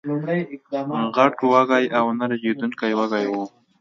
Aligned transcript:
غټ 1.15 1.35
وږي 1.51 1.85
او 1.97 2.05
نه 2.17 2.25
رژېدونکي 2.31 2.91
وږي 2.99 3.25
وو 3.31 3.43